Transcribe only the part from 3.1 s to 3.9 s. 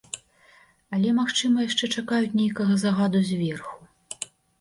зверху.